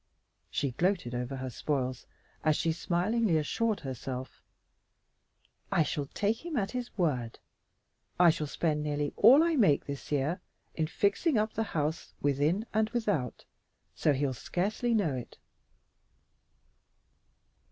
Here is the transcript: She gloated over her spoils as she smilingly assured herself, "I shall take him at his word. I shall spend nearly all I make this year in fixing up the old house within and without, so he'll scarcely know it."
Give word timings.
She 0.49 0.71
gloated 0.71 1.13
over 1.13 1.35
her 1.35 1.51
spoils 1.51 2.07
as 2.43 2.55
she 2.57 2.71
smilingly 2.71 3.37
assured 3.37 3.81
herself, 3.81 4.41
"I 5.71 5.83
shall 5.83 6.07
take 6.07 6.43
him 6.43 6.57
at 6.57 6.71
his 6.71 6.97
word. 6.97 7.37
I 8.19 8.31
shall 8.31 8.47
spend 8.47 8.81
nearly 8.81 9.13
all 9.15 9.43
I 9.43 9.55
make 9.55 9.85
this 9.85 10.11
year 10.11 10.41
in 10.73 10.87
fixing 10.87 11.37
up 11.37 11.53
the 11.53 11.61
old 11.61 11.67
house 11.67 12.15
within 12.19 12.65
and 12.73 12.89
without, 12.89 13.45
so 13.93 14.11
he'll 14.13 14.33
scarcely 14.33 14.95
know 14.95 15.13
it." 15.13 15.37